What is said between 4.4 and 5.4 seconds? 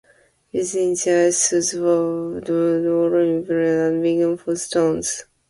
stones.